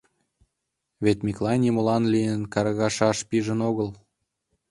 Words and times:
Вет 1.03 1.19
Миклай 1.25 1.57
нимолан 1.63 2.03
лийын 2.13 2.41
каргашаш 2.53 3.17
пижын 3.29 3.59
огыл. 3.69 3.89